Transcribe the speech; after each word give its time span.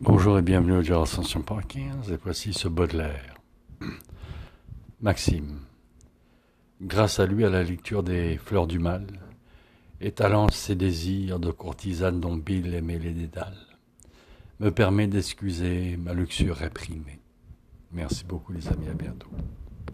Bonjour 0.00 0.38
et 0.38 0.42
bienvenue 0.42 0.76
au 0.76 0.82
Dieu 0.82 0.96
Ascension 0.96 1.42
par 1.42 1.66
15, 1.66 2.12
et 2.12 2.18
voici 2.22 2.52
ce 2.52 2.68
Baudelaire. 2.68 3.34
Maxime, 5.00 5.58
grâce 6.80 7.18
à 7.18 7.26
lui 7.26 7.44
à 7.44 7.50
la 7.50 7.64
lecture 7.64 8.04
des 8.04 8.36
Fleurs 8.36 8.68
du 8.68 8.78
Mal, 8.78 9.08
étalant 10.00 10.50
ses 10.50 10.76
désirs 10.76 11.40
de 11.40 11.50
courtisane 11.50 12.20
dont 12.20 12.36
Bill 12.36 12.74
aimait 12.74 13.00
les 13.00 13.10
dédales, 13.10 13.66
me 14.60 14.70
permet 14.70 15.08
d'excuser 15.08 15.96
ma 15.96 16.14
luxure 16.14 16.54
réprimée. 16.54 17.18
Merci 17.90 18.24
beaucoup 18.24 18.52
les 18.52 18.68
amis, 18.68 18.88
à 18.88 18.94
bientôt. 18.94 19.30